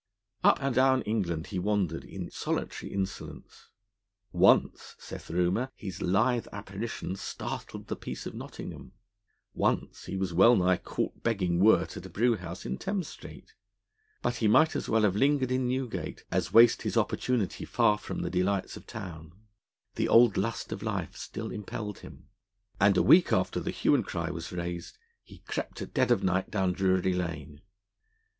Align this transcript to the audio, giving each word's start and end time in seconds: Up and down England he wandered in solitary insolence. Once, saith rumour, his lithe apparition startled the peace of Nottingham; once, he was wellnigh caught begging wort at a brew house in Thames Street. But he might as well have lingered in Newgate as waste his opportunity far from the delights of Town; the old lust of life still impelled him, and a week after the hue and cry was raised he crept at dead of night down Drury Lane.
Up 0.43 0.57
and 0.63 0.73
down 0.73 1.03
England 1.03 1.45
he 1.53 1.59
wandered 1.59 2.03
in 2.03 2.31
solitary 2.31 2.91
insolence. 2.91 3.69
Once, 4.31 4.95
saith 4.97 5.29
rumour, 5.29 5.69
his 5.75 6.01
lithe 6.01 6.47
apparition 6.51 7.15
startled 7.15 7.85
the 7.85 7.95
peace 7.95 8.25
of 8.25 8.33
Nottingham; 8.33 8.93
once, 9.53 10.05
he 10.05 10.17
was 10.17 10.33
wellnigh 10.33 10.77
caught 10.77 11.21
begging 11.21 11.59
wort 11.59 11.97
at 11.97 12.05
a 12.07 12.09
brew 12.09 12.35
house 12.35 12.65
in 12.65 12.79
Thames 12.79 13.09
Street. 13.09 13.53
But 14.23 14.37
he 14.37 14.47
might 14.47 14.75
as 14.75 14.89
well 14.89 15.03
have 15.03 15.15
lingered 15.15 15.51
in 15.51 15.67
Newgate 15.67 16.23
as 16.31 16.51
waste 16.51 16.81
his 16.81 16.97
opportunity 16.97 17.63
far 17.63 17.99
from 17.99 18.23
the 18.23 18.31
delights 18.31 18.75
of 18.75 18.87
Town; 18.87 19.31
the 19.93 20.07
old 20.09 20.35
lust 20.35 20.71
of 20.71 20.81
life 20.81 21.15
still 21.15 21.51
impelled 21.51 21.99
him, 21.99 22.27
and 22.79 22.97
a 22.97 23.03
week 23.03 23.31
after 23.31 23.59
the 23.59 23.69
hue 23.69 23.93
and 23.93 24.03
cry 24.07 24.31
was 24.31 24.51
raised 24.51 24.97
he 25.23 25.43
crept 25.45 25.79
at 25.79 25.93
dead 25.93 26.09
of 26.09 26.23
night 26.23 26.49
down 26.49 26.73
Drury 26.73 27.13
Lane. 27.13 27.61